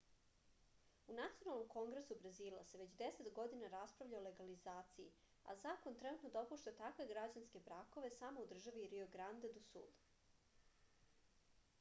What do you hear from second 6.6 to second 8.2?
takve građanske brakove